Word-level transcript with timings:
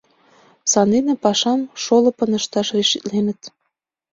Сандене 0.71 1.13
пашам 1.23 1.61
шолыпын 1.83 2.31
ышташ 2.39 2.67
решитленыт. 2.77 3.41